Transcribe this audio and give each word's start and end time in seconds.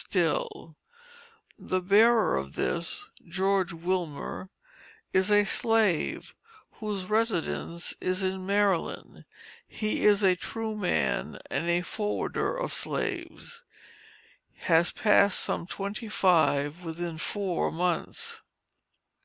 STILL: 0.00 0.76
The 1.58 1.80
bearer 1.80 2.36
of 2.36 2.54
this, 2.54 3.10
George 3.28 3.72
Wilmer, 3.72 4.48
is 5.12 5.28
a 5.28 5.42
slave, 5.44 6.36
whose 6.74 7.06
residence 7.06 7.94
is 8.00 8.22
in 8.22 8.46
Maryland. 8.46 9.24
He 9.66 10.06
is 10.06 10.22
a 10.22 10.36
true 10.36 10.76
man, 10.76 11.40
and 11.50 11.68
a 11.68 11.82
forwarder 11.82 12.54
of 12.56 12.72
slaves. 12.72 13.64
Has 14.70 14.92
passed 14.92 15.40
some 15.40 15.66
twenty 15.66 16.08
five 16.08 16.84
within 16.84 17.18
four 17.18 17.72
months. 17.72 18.42